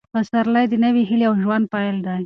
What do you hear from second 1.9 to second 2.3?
دی.